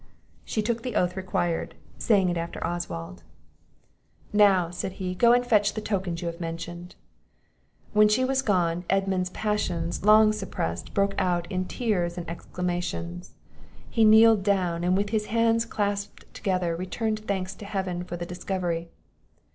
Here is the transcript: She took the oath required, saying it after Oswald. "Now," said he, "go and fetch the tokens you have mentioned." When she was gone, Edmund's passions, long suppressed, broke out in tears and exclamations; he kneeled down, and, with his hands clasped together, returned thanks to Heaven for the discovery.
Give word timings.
She 0.43 0.63
took 0.63 0.81
the 0.81 0.95
oath 0.95 1.15
required, 1.15 1.75
saying 1.99 2.29
it 2.29 2.35
after 2.35 2.59
Oswald. 2.65 3.21
"Now," 4.33 4.71
said 4.71 4.93
he, 4.93 5.13
"go 5.13 5.31
and 5.31 5.45
fetch 5.45 5.75
the 5.75 5.79
tokens 5.79 6.23
you 6.23 6.27
have 6.27 6.39
mentioned." 6.41 6.95
When 7.93 8.07
she 8.07 8.25
was 8.25 8.41
gone, 8.41 8.83
Edmund's 8.89 9.29
passions, 9.29 10.03
long 10.03 10.33
suppressed, 10.33 10.95
broke 10.95 11.13
out 11.19 11.45
in 11.51 11.65
tears 11.65 12.17
and 12.17 12.27
exclamations; 12.27 13.35
he 13.91 14.03
kneeled 14.03 14.41
down, 14.41 14.83
and, 14.83 14.97
with 14.97 15.09
his 15.11 15.27
hands 15.27 15.65
clasped 15.65 16.25
together, 16.33 16.75
returned 16.75 17.19
thanks 17.19 17.53
to 17.53 17.65
Heaven 17.65 18.03
for 18.03 18.17
the 18.17 18.25
discovery. 18.25 18.89